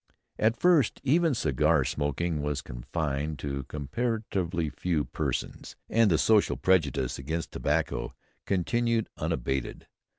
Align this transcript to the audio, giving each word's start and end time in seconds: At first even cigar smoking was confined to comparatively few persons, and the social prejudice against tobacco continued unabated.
At 0.39 0.57
first 0.57 0.99
even 1.03 1.35
cigar 1.35 1.85
smoking 1.85 2.41
was 2.41 2.63
confined 2.63 3.37
to 3.37 3.65
comparatively 3.65 4.71
few 4.71 5.05
persons, 5.05 5.75
and 5.91 6.09
the 6.09 6.17
social 6.17 6.57
prejudice 6.57 7.19
against 7.19 7.51
tobacco 7.51 8.15
continued 8.47 9.09
unabated. 9.17 9.85